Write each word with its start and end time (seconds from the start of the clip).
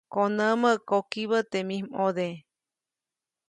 Konämä, 0.13 0.71
kokibä 0.89 1.39
teʼ 1.51 1.63
mij 1.67 1.81
ʼmode. 1.87 2.27